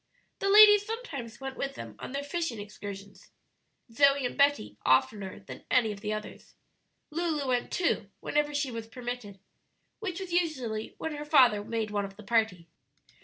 The 0.39 0.49
ladies 0.49 0.83
sometimes 0.83 1.39
went 1.39 1.55
with 1.57 1.75
them 1.75 1.95
on 1.99 2.11
their 2.11 2.23
fishing 2.23 2.59
excursions; 2.59 3.29
Zoe 3.93 4.25
and 4.25 4.35
Betty 4.35 4.75
oftener 4.83 5.41
than 5.41 5.63
any 5.69 5.91
of 5.91 6.01
the 6.01 6.11
others. 6.11 6.55
Lulu 7.11 7.47
went, 7.47 7.71
too, 7.71 8.09
whenever 8.19 8.51
she 8.51 8.71
was 8.71 8.87
permitted, 8.87 9.37
which 9.99 10.19
was 10.19 10.33
usually 10.33 10.95
when 10.97 11.13
her 11.13 11.23
father 11.23 11.63
made 11.63 11.91
one 11.91 12.03
of 12.05 12.15
the 12.15 12.23
party. 12.23 12.67